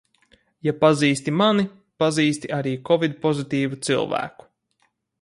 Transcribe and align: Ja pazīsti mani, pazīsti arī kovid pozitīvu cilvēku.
Ja 0.67 0.71
pazīsti 0.83 1.33
mani, 1.41 1.67
pazīsti 2.05 2.53
arī 2.61 2.75
kovid 2.91 3.17
pozitīvu 3.27 3.83
cilvēku. 3.89 4.53